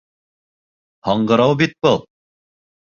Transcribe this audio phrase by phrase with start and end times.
[1.11, 2.03] Һаңғырау бит был!